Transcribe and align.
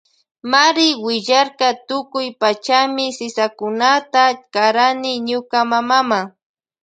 Mari 0.51 0.89
willarka 1.05 1.69
tukuy 1.87 2.27
pachami 2.41 3.05
sisakunata 3.17 4.23
karani 4.53 5.11
ñuka 5.27 5.59
mamama. 5.71 6.19